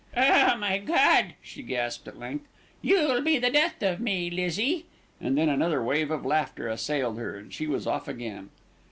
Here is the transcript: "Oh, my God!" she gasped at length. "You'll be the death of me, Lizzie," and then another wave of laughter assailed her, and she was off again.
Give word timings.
"Oh, 0.17 0.57
my 0.57 0.79
God!" 0.79 1.35
she 1.43 1.61
gasped 1.61 2.07
at 2.07 2.17
length. 2.17 2.47
"You'll 2.81 3.21
be 3.21 3.37
the 3.37 3.51
death 3.51 3.83
of 3.83 3.99
me, 3.99 4.31
Lizzie," 4.31 4.87
and 5.19 5.37
then 5.37 5.47
another 5.47 5.83
wave 5.83 6.09
of 6.09 6.25
laughter 6.25 6.67
assailed 6.67 7.19
her, 7.19 7.35
and 7.35 7.53
she 7.53 7.67
was 7.67 7.85
off 7.85 8.07
again. 8.07 8.49